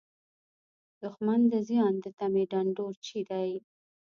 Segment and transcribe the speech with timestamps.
[1.01, 3.51] دښمن د زیان د تمې ډنډورچی دی